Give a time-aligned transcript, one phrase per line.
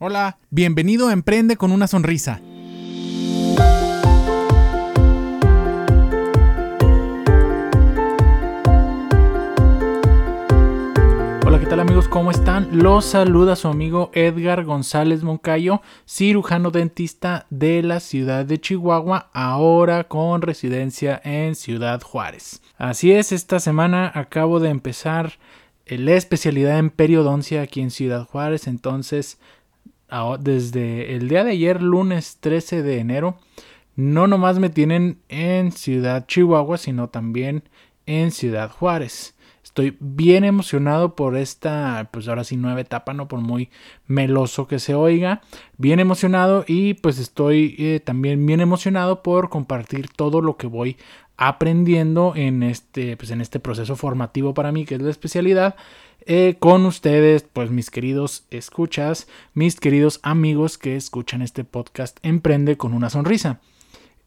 [0.00, 2.40] Hola, bienvenido a Emprende con una sonrisa.
[11.44, 12.06] Hola, ¿qué tal amigos?
[12.06, 12.68] ¿Cómo están?
[12.78, 20.04] Los saluda su amigo Edgar González Moncayo, cirujano dentista de la ciudad de Chihuahua, ahora
[20.04, 22.62] con residencia en Ciudad Juárez.
[22.76, 25.40] Así es, esta semana acabo de empezar
[25.86, 29.38] la especialidad en periodoncia aquí en Ciudad Juárez, entonces
[30.40, 33.38] desde el día de ayer, lunes 13 de enero,
[33.96, 37.64] no nomás me tienen en Ciudad Chihuahua, sino también
[38.06, 39.34] en Ciudad Juárez.
[39.62, 43.70] Estoy bien emocionado por esta, pues ahora sí, nueva etapa, no por muy
[44.06, 45.42] meloso que se oiga.
[45.76, 50.96] Bien emocionado y pues estoy eh, también bien emocionado por compartir todo lo que voy
[51.38, 55.76] aprendiendo en este, pues en este proceso formativo para mí, que es la especialidad.
[56.26, 62.76] Eh, con ustedes, pues mis queridos escuchas, mis queridos amigos que escuchan este podcast Emprende
[62.76, 63.60] con una sonrisa.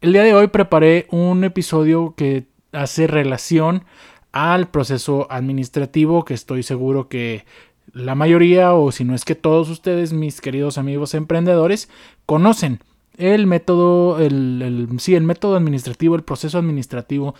[0.00, 3.84] El día de hoy preparé un episodio que hace relación
[4.32, 7.44] al proceso administrativo que estoy seguro que
[7.92, 11.90] la mayoría o si no es que todos ustedes, mis queridos amigos emprendedores,
[12.24, 12.80] conocen
[13.18, 17.34] el método, el, sí, el método administrativo, el proceso administrativo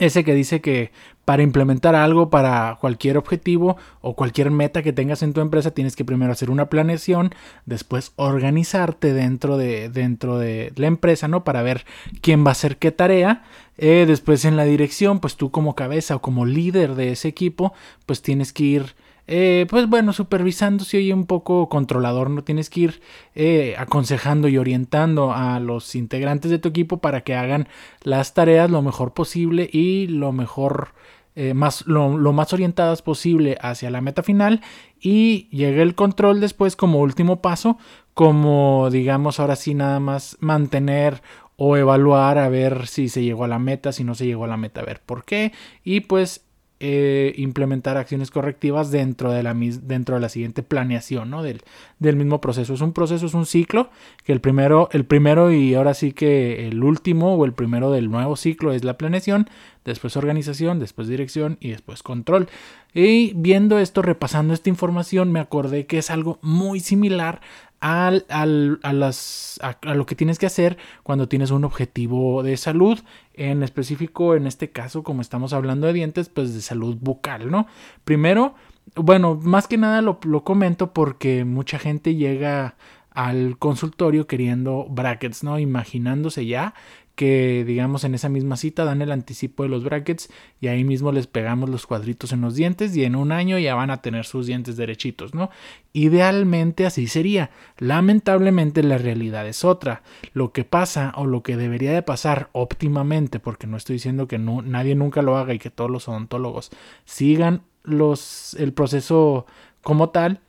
[0.00, 0.92] ese que dice que
[1.24, 5.94] para implementar algo para cualquier objetivo o cualquier meta que tengas en tu empresa tienes
[5.94, 7.34] que primero hacer una planeación,
[7.66, 11.44] después organizarte dentro de, dentro de la empresa, ¿no?
[11.44, 11.84] Para ver
[12.22, 13.44] quién va a hacer qué tarea.
[13.76, 17.74] Eh, después en la dirección, pues tú como cabeza o como líder de ese equipo,
[18.06, 18.94] pues tienes que ir
[19.32, 23.00] eh, pues bueno, supervisando si oye un poco controlador, no tienes que ir
[23.36, 27.68] eh, aconsejando y orientando a los integrantes de tu equipo para que hagan
[28.02, 30.94] las tareas lo mejor posible y lo mejor,
[31.36, 34.62] eh, más, lo, más orientadas posible hacia la meta final.
[35.00, 37.78] Y llegue el control después como último paso,
[38.14, 41.22] como digamos ahora sí nada más mantener
[41.54, 44.48] o evaluar a ver si se llegó a la meta, si no se llegó a
[44.48, 45.52] la meta, a ver por qué.
[45.84, 46.49] Y pues
[46.82, 51.42] eh, implementar acciones correctivas dentro de la, dentro de la siguiente planeación ¿no?
[51.42, 51.60] del,
[51.98, 52.72] del, mismo proceso.
[52.72, 53.90] Es un proceso, es un ciclo,
[54.24, 58.10] que el primero, el primero y ahora sí que el último o el primero del
[58.10, 59.50] nuevo ciclo es la planeación,
[59.84, 62.48] después organización, después dirección y después control.
[62.94, 67.42] Y viendo esto, repasando esta información, me acordé que es algo muy similar
[67.80, 73.00] al, a, las, a, lo que tienes que hacer cuando tienes un objetivo de salud,
[73.34, 77.66] en específico en este caso, como estamos hablando de dientes, pues de salud bucal, ¿no?
[78.04, 78.54] Primero,
[78.94, 82.76] bueno, más que nada lo, lo comento porque mucha gente llega
[83.10, 85.58] al consultorio queriendo brackets, ¿no?
[85.58, 86.74] Imaginándose ya
[87.20, 91.12] que digamos en esa misma cita dan el anticipo de los brackets y ahí mismo
[91.12, 94.24] les pegamos los cuadritos en los dientes y en un año ya van a tener
[94.24, 95.50] sus dientes derechitos, ¿no?
[95.92, 97.50] Idealmente así sería.
[97.76, 100.02] Lamentablemente la realidad es otra.
[100.32, 104.38] Lo que pasa o lo que debería de pasar óptimamente, porque no estoy diciendo que
[104.38, 106.70] no, nadie nunca lo haga y que todos los odontólogos
[107.04, 109.44] sigan los, el proceso
[109.82, 110.40] como tal,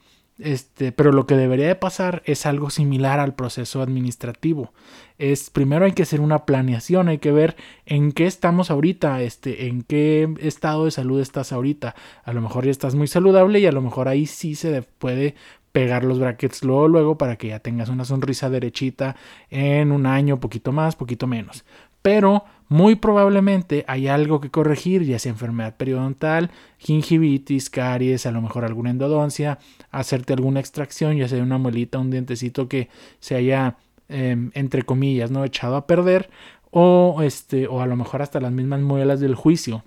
[0.43, 4.73] este, pero lo que debería de pasar es algo similar al proceso administrativo.
[5.17, 9.67] Es primero hay que hacer una planeación, hay que ver en qué estamos ahorita, este,
[9.67, 11.95] en qué estado de salud estás ahorita.
[12.23, 15.35] A lo mejor ya estás muy saludable y a lo mejor ahí sí se puede
[15.71, 19.15] pegar los brackets luego luego para que ya tengas una sonrisa derechita
[19.49, 21.63] en un año, poquito más, poquito menos.
[22.01, 28.41] Pero muy probablemente hay algo que corregir, ya sea enfermedad periodontal, gingivitis, caries, a lo
[28.41, 29.59] mejor alguna endodoncia,
[29.91, 32.87] hacerte alguna extracción, ya sea una muelita, un dientecito que
[33.19, 33.75] se haya,
[34.07, 36.29] em, entre comillas, no echado a perder,
[36.71, 39.83] o, este, o a lo mejor hasta las mismas muelas del juicio.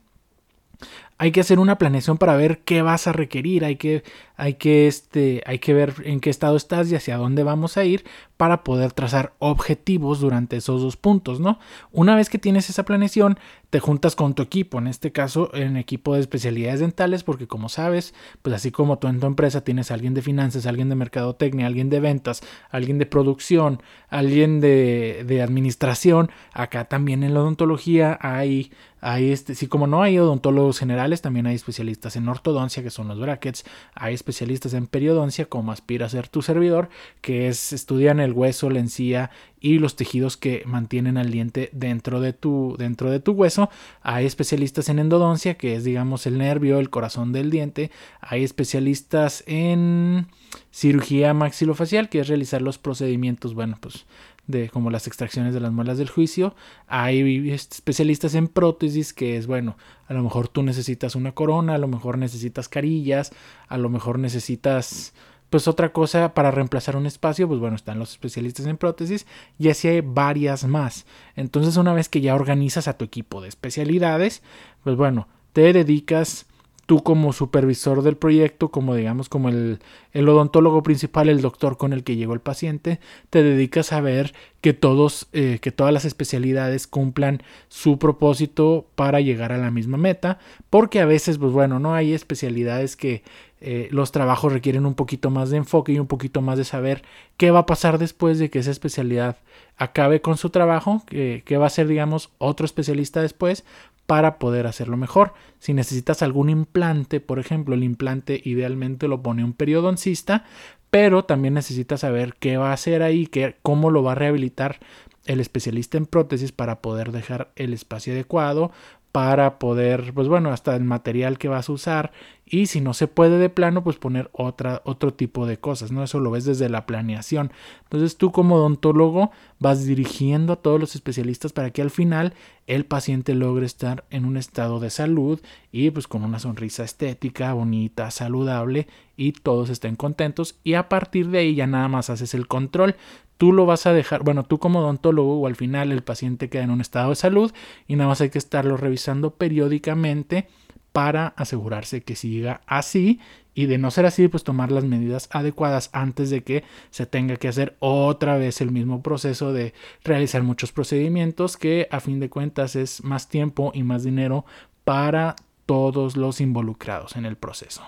[1.16, 4.02] Hay que hacer una planeación para ver qué vas a requerir, hay que,
[4.36, 7.84] hay que, este, hay que ver en qué estado estás y hacia dónde vamos a
[7.84, 8.04] ir
[8.36, 11.60] para poder trazar objetivos durante esos dos puntos, ¿no?
[11.92, 13.38] Una vez que tienes esa planeación,
[13.70, 17.68] te juntas con tu equipo, en este caso en equipo de especialidades dentales, porque como
[17.68, 18.12] sabes,
[18.42, 21.90] pues así como tú en tu empresa tienes alguien de finanzas, alguien de mercadotecnia, alguien
[21.90, 28.72] de ventas, alguien de producción, alguien de, de administración, acá también en la odontología hay
[29.04, 33.20] hay este, como no hay odontólogos generales, también hay especialistas en ortodoncia, que son los
[33.20, 36.88] brackets, hay especialistas en periodoncia, como aspira a ser tu servidor,
[37.20, 39.30] que es estudian el hueso, la encía
[39.60, 43.68] y los tejidos que mantienen al diente dentro de tu, dentro de tu hueso.
[44.00, 47.90] Hay especialistas en endodoncia, que es digamos el nervio, el corazón del diente.
[48.22, 50.26] Hay especialistas en
[50.70, 54.06] cirugía maxilofacial, que es realizar los procedimientos, bueno, pues
[54.46, 56.54] de como las extracciones de las muelas del juicio.
[56.86, 59.76] Hay especialistas en prótesis que es bueno,
[60.06, 63.32] a lo mejor tú necesitas una corona, a lo mejor necesitas carillas,
[63.68, 65.14] a lo mejor necesitas
[65.50, 69.26] pues otra cosa para reemplazar un espacio, pues bueno, están los especialistas en prótesis
[69.58, 71.06] y así hay varias más.
[71.36, 74.42] Entonces una vez que ya organizas a tu equipo de especialidades,
[74.82, 76.46] pues bueno, te dedicas
[76.86, 79.78] tú como supervisor del proyecto, como digamos, como el,
[80.14, 83.00] odontólogo principal, el doctor con el que llegó el paciente,
[83.30, 89.20] te dedicas a ver que todos, eh, que todas las especialidades cumplan su propósito para
[89.20, 90.38] llegar a la misma meta,
[90.70, 93.22] porque a veces, pues bueno, no hay especialidades que
[93.60, 97.02] eh, los trabajos requieren un poquito más de enfoque y un poquito más de saber
[97.38, 99.38] qué va a pasar después de que esa especialidad
[99.78, 103.64] acabe con su trabajo, que, que va a ser, digamos, otro especialista después,
[104.06, 105.34] para poder hacerlo mejor.
[105.58, 110.44] Si necesitas algún implante, por ejemplo, el implante idealmente lo pone un periodoncista,
[110.90, 114.78] pero también necesitas saber qué va a hacer ahí, qué, cómo lo va a rehabilitar
[115.26, 118.72] el especialista en prótesis para poder dejar el espacio adecuado,
[119.14, 122.10] para poder, pues bueno, hasta el material que vas a usar
[122.44, 126.02] y si no se puede de plano, pues poner otra, otro tipo de cosas, ¿no?
[126.02, 127.52] Eso lo ves desde la planeación.
[127.84, 129.30] Entonces tú como odontólogo
[129.60, 132.34] vas dirigiendo a todos los especialistas para que al final
[132.66, 135.40] el paciente logre estar en un estado de salud
[135.70, 141.28] y pues con una sonrisa estética, bonita, saludable y todos estén contentos y a partir
[141.28, 142.96] de ahí ya nada más haces el control
[143.36, 146.62] tú lo vas a dejar, bueno, tú como odontólogo o al final el paciente queda
[146.64, 147.52] en un estado de salud
[147.86, 150.48] y nada más hay que estarlo revisando periódicamente
[150.92, 153.18] para asegurarse que siga así
[153.54, 157.36] y de no ser así, pues tomar las medidas adecuadas antes de que se tenga
[157.36, 162.30] que hacer otra vez el mismo proceso de realizar muchos procedimientos que a fin de
[162.30, 164.44] cuentas es más tiempo y más dinero
[164.84, 165.36] para
[165.66, 167.82] todos los involucrados en el proceso.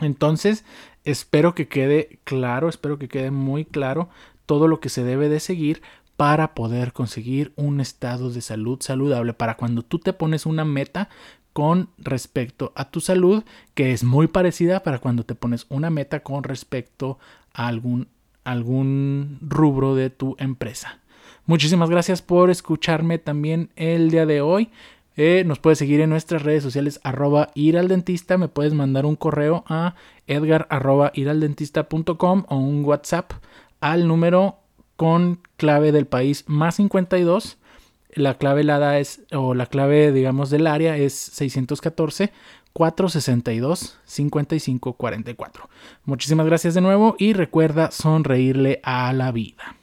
[0.00, 0.64] Entonces,
[1.04, 4.08] espero que quede claro, espero que quede muy claro
[4.50, 5.80] todo lo que se debe de seguir
[6.16, 11.08] para poder conseguir un estado de salud saludable, para cuando tú te pones una meta
[11.52, 13.44] con respecto a tu salud,
[13.74, 17.20] que es muy parecida para cuando te pones una meta con respecto
[17.54, 18.08] a algún,
[18.42, 20.98] algún rubro de tu empresa.
[21.46, 24.70] Muchísimas gracias por escucharme también el día de hoy.
[25.16, 28.36] Eh, nos puedes seguir en nuestras redes sociales arroba ir al dentista.
[28.36, 29.94] Me puedes mandar un correo a
[30.26, 30.66] edgar
[32.48, 33.32] o un WhatsApp
[33.80, 34.58] al número
[34.96, 37.58] con clave del país más 52.
[38.14, 42.32] La clave helada es, o la clave, digamos, del área es 614
[42.72, 45.68] 462 5544.
[46.04, 49.76] Muchísimas gracias de nuevo y recuerda sonreírle a la vida.